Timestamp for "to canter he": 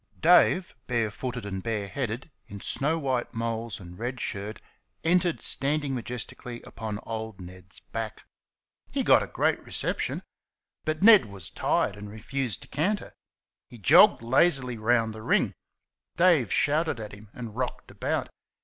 12.63-13.77